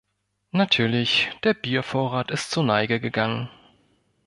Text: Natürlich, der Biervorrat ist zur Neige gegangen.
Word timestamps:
Natürlich, 0.49 1.29
der 1.43 1.53
Biervorrat 1.53 2.31
ist 2.31 2.49
zur 2.49 2.63
Neige 2.63 2.99
gegangen. 2.99 3.49